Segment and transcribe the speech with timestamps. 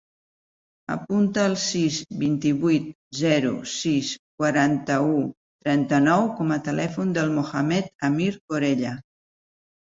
[0.93, 2.87] Apunta el sis, vint-i-vuit,
[3.19, 5.21] zero, sis, quaranta-u,
[5.67, 8.99] trenta-nou com a telèfon del Mohamed amir Corella.